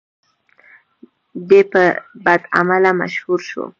[1.47, 1.83] دی په
[2.23, 3.65] بدعمله مشهور شو.